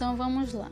[0.00, 0.70] Então vamos lá.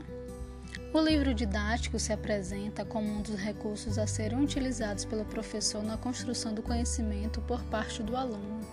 [0.90, 5.98] O livro didático se apresenta como um dos recursos a serem utilizados pelo professor na
[5.98, 8.66] construção do conhecimento por parte do aluno.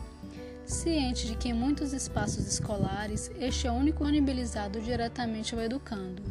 [0.66, 6.24] Ciente de que em muitos espaços escolares este é uniformizado diretamente ao educando,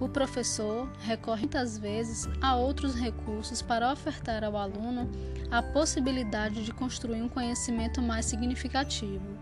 [0.00, 5.06] o professor recorre muitas vezes a outros recursos para ofertar ao aluno
[5.50, 9.36] a possibilidade de construir um conhecimento mais significativo.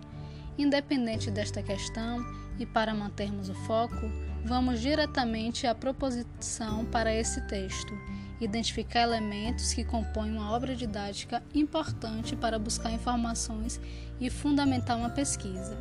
[0.59, 2.21] Independente desta questão,
[2.59, 4.10] e para mantermos o foco,
[4.45, 7.93] vamos diretamente à proposição para esse texto,
[8.41, 13.80] identificar elementos que compõem uma obra didática importante para buscar informações
[14.21, 15.77] e fundamentar uma pesquisa.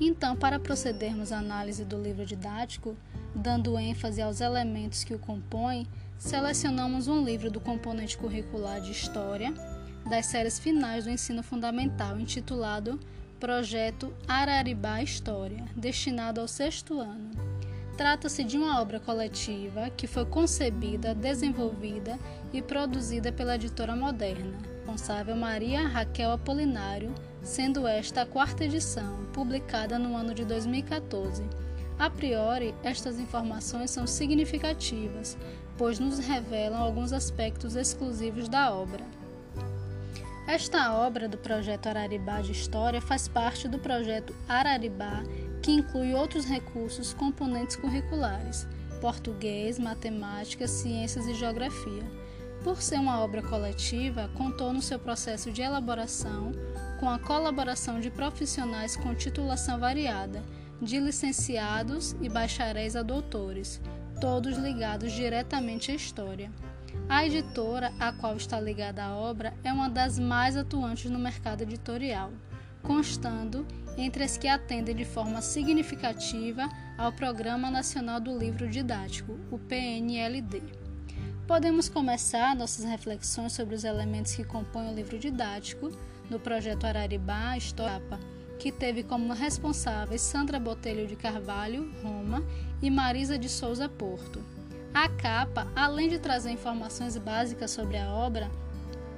[0.00, 2.96] Então, para procedermos à análise do livro didático,
[3.34, 5.86] dando ênfase aos elementos que o compõem,
[6.18, 9.52] selecionamos um livro do componente curricular de História
[10.08, 12.98] das séries finais do ensino fundamental, intitulado
[13.38, 17.32] Projeto Araribá História, destinado ao sexto ano.
[17.94, 22.18] Trata-se de uma obra coletiva que foi concebida, desenvolvida
[22.50, 29.98] e produzida pela editora moderna, responsável Maria Raquel Apolinário, sendo esta a quarta edição, publicada
[29.98, 31.44] no ano de 2014.
[31.98, 35.36] A priori, estas informações são significativas,
[35.76, 39.04] pois nos revelam alguns aspectos exclusivos da obra.
[40.46, 45.24] Esta obra do projeto Araribá de História faz parte do projeto Araribá,
[45.60, 48.64] que inclui outros recursos componentes curriculares:
[49.00, 52.04] português, matemática, ciências e geografia.
[52.62, 56.52] Por ser uma obra coletiva, contou no seu processo de elaboração
[57.00, 60.44] com a colaboração de profissionais com titulação variada,
[60.80, 63.80] de licenciados e bacharéis a doutores,
[64.20, 66.52] todos ligados diretamente à história.
[67.08, 71.62] A editora a qual está ligada a obra é uma das mais atuantes no mercado
[71.62, 72.32] editorial,
[72.82, 73.66] constando
[73.96, 80.62] entre as que atendem de forma significativa ao Programa Nacional do Livro Didático, o PNLD.
[81.46, 85.90] Podemos começar nossas reflexões sobre os elementos que compõem o livro didático
[86.28, 88.02] no projeto Araribá História,
[88.58, 92.42] que teve como responsáveis Sandra Botelho de Carvalho, Roma,
[92.82, 94.55] e Marisa de Souza Porto.
[94.96, 98.50] A capa, além de trazer informações básicas sobre a obra,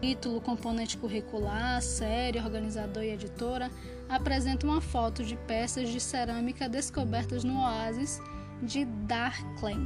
[0.03, 3.71] título, componente curricular, série, organizador e editora,
[4.09, 8.21] apresenta uma foto de peças de cerâmica descobertas no oásis
[8.61, 9.85] de Darklen,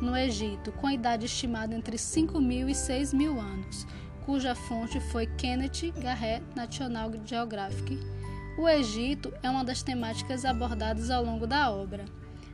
[0.00, 3.84] no Egito, com idade estimada entre 5 mil e 6 mil anos,
[4.24, 7.98] cuja fonte foi Kenneth Garrett National Geographic.
[8.56, 12.04] O Egito é uma das temáticas abordadas ao longo da obra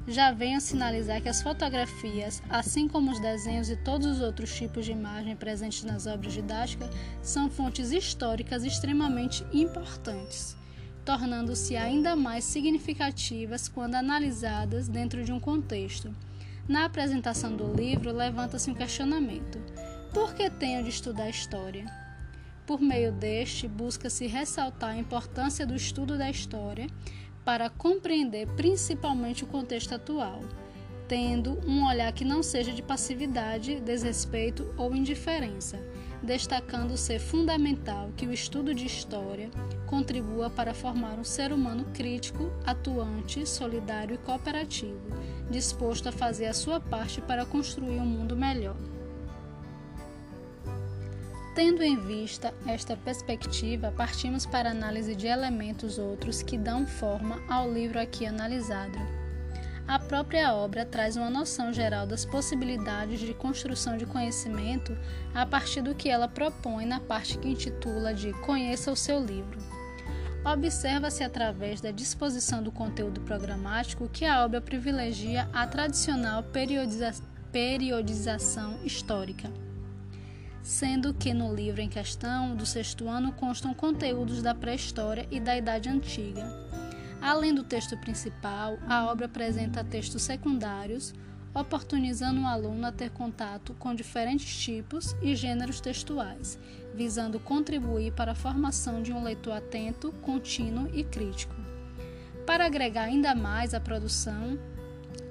[0.09, 4.87] já venho sinalizar que as fotografias, assim como os desenhos e todos os outros tipos
[4.87, 6.89] de imagem presentes nas obras didáticas,
[7.21, 10.57] são fontes históricas extremamente importantes,
[11.05, 16.15] tornando-se ainda mais significativas quando analisadas dentro de um contexto.
[16.67, 19.59] Na apresentação do livro, levanta-se um questionamento:
[20.13, 21.87] por que tenho de estudar história?
[22.67, 26.87] Por meio deste, busca-se ressaltar a importância do estudo da história
[27.49, 30.41] para compreender principalmente o contexto atual,
[31.09, 35.81] tendo um olhar que não seja de passividade, desrespeito ou indiferença,
[36.23, 39.49] destacando ser fundamental que o estudo de história
[39.87, 45.01] contribua para formar um ser humano crítico, atuante, solidário e cooperativo,
[45.51, 48.77] disposto a fazer a sua parte para construir um mundo melhor.
[51.59, 57.43] Tendo em vista esta perspectiva, partimos para a análise de elementos outros que dão forma
[57.49, 58.97] ao livro aqui analisado.
[59.85, 64.97] A própria obra traz uma noção geral das possibilidades de construção de conhecimento
[65.35, 69.59] a partir do que ela propõe na parte que intitula de Conheça o seu livro.
[70.45, 77.13] Observa-se através da disposição do conteúdo programático que a obra privilegia a tradicional periodiza
[77.51, 79.51] periodização histórica
[80.63, 85.57] sendo que no livro em questão, do sexto ano, constam conteúdos da pré-história e da
[85.57, 86.45] Idade Antiga.
[87.21, 91.13] Além do texto principal, a obra apresenta textos secundários,
[91.55, 96.59] oportunizando o aluno a ter contato com diferentes tipos e gêneros textuais,
[96.95, 101.55] visando contribuir para a formação de um leitor atento, contínuo e crítico.
[102.47, 104.59] Para agregar ainda mais à produção,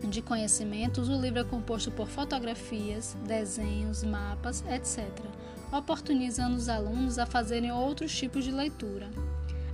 [0.03, 5.07] de conhecimentos, o livro é composto por fotografias, desenhos, mapas, etc.,
[5.71, 9.09] oportunizando os alunos a fazerem outros tipos de leitura.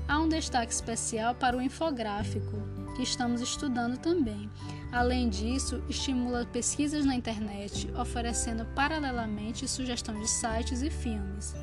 [0.08, 2.58] Há um destaque especial para o infográfico,
[2.96, 4.50] que estamos estudando também.
[4.92, 11.56] Além disso, estimula pesquisas na internet, oferecendo paralelamente sugestão de sites e filmes.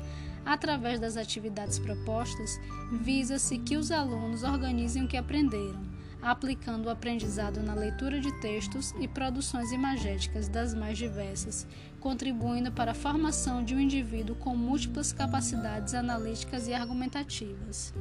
[0.45, 2.59] Através das atividades propostas,
[2.91, 5.90] visa-se que os alunos organizem o que aprenderam,
[6.21, 11.67] aplicando o aprendizado na leitura de textos e produções imagéticas das mais diversas,
[11.99, 17.93] contribuindo para a formação de um indivíduo com múltiplas capacidades analíticas e argumentativas.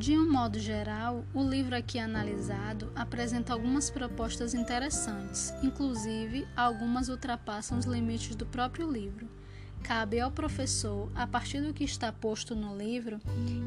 [0.00, 7.78] De um modo geral, o livro aqui analisado apresenta algumas propostas interessantes, inclusive algumas ultrapassam
[7.78, 9.28] os limites do próprio livro.
[9.82, 13.20] Cabe ao professor, a partir do que está posto no livro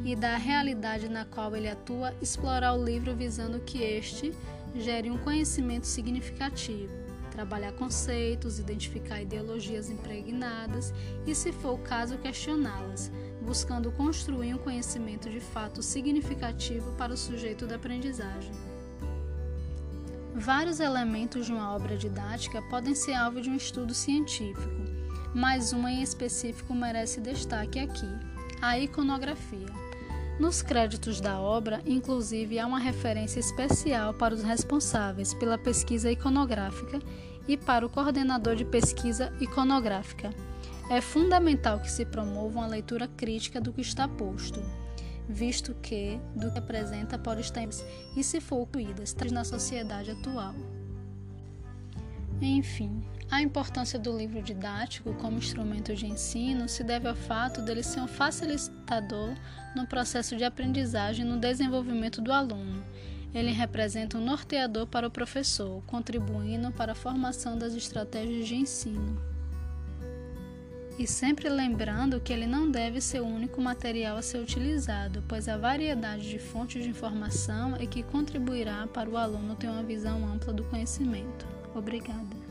[0.06, 4.34] e da realidade na qual ele atua, explorar o livro visando que este
[4.76, 6.92] gere um conhecimento significativo,
[7.32, 10.94] trabalhar conceitos, identificar ideologias impregnadas
[11.26, 13.12] e, se for o caso, questioná-las
[13.44, 18.52] buscando construir um conhecimento de fato significativo para o sujeito da aprendizagem.
[20.34, 25.03] Vários elementos de uma obra didática podem ser alvo de um estudo científico,
[25.34, 28.10] mas uma em específico merece destaque aqui:
[28.62, 29.68] a iconografia.
[30.40, 37.00] Nos créditos da obra, inclusive, há uma referência especial para os responsáveis pela pesquisa iconográfica
[37.48, 40.32] e para o coordenador de pesquisa iconográfica
[40.90, 44.62] é fundamental que se promova uma leitura crítica do que está posto,
[45.28, 47.68] visto que do que apresenta pode estar
[48.16, 50.54] e se for incluídas na sociedade atual.
[52.42, 53.04] Enfim,
[53.34, 58.00] a importância do livro didático como instrumento de ensino se deve ao fato dele ser
[58.00, 59.34] um facilitador
[59.76, 62.86] no processo de aprendizagem no desenvolvimento do aluno.
[63.34, 69.20] Ele representa um norteador para o professor, contribuindo para a formação das estratégias de ensino.
[71.00, 75.50] E sempre lembrando que ele não deve ser o único material a ser utilizado, pois
[75.50, 80.24] a variedade de fontes de informação é que contribuirá para o aluno ter uma visão
[80.32, 81.48] ampla do conhecimento.
[81.74, 82.43] Obrigada.